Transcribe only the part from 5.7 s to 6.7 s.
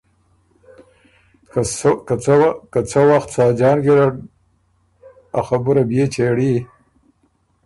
بيې چېړی۔